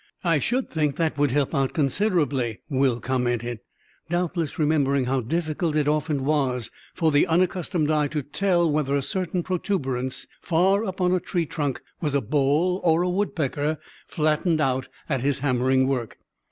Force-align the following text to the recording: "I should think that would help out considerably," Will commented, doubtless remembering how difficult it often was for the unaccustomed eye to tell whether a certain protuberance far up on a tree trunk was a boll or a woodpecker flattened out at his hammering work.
"I 0.23 0.39
should 0.39 0.71
think 0.71 0.95
that 0.95 1.15
would 1.19 1.29
help 1.29 1.53
out 1.53 1.73
considerably," 1.73 2.61
Will 2.71 2.99
commented, 2.99 3.59
doubtless 4.09 4.57
remembering 4.57 5.05
how 5.05 5.21
difficult 5.21 5.75
it 5.75 5.87
often 5.87 6.25
was 6.25 6.71
for 6.95 7.11
the 7.11 7.27
unaccustomed 7.27 7.91
eye 7.91 8.07
to 8.07 8.23
tell 8.23 8.67
whether 8.71 8.95
a 8.95 9.03
certain 9.03 9.43
protuberance 9.43 10.25
far 10.41 10.85
up 10.85 11.01
on 11.01 11.13
a 11.13 11.19
tree 11.19 11.45
trunk 11.45 11.83
was 12.01 12.15
a 12.15 12.19
boll 12.21 12.81
or 12.83 13.03
a 13.03 13.09
woodpecker 13.11 13.77
flattened 14.07 14.59
out 14.59 14.87
at 15.07 15.21
his 15.21 15.37
hammering 15.45 15.85
work. 15.85 16.17